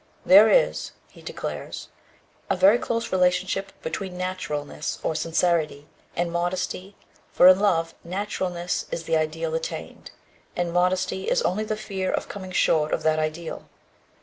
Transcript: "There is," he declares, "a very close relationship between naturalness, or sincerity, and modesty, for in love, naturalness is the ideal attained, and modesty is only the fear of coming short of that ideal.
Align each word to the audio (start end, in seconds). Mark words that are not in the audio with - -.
"There 0.25 0.49
is," 0.49 0.93
he 1.11 1.21
declares, 1.21 1.89
"a 2.49 2.55
very 2.55 2.79
close 2.79 3.11
relationship 3.11 3.71
between 3.83 4.17
naturalness, 4.17 4.97
or 5.03 5.13
sincerity, 5.13 5.85
and 6.15 6.31
modesty, 6.31 6.95
for 7.31 7.47
in 7.49 7.59
love, 7.59 7.93
naturalness 8.03 8.87
is 8.89 9.03
the 9.03 9.15
ideal 9.15 9.53
attained, 9.53 10.09
and 10.55 10.73
modesty 10.73 11.29
is 11.29 11.43
only 11.43 11.65
the 11.65 11.77
fear 11.77 12.11
of 12.11 12.27
coming 12.27 12.51
short 12.51 12.93
of 12.95 13.03
that 13.03 13.19
ideal. 13.19 13.69